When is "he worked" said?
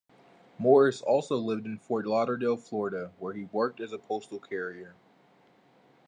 3.35-3.79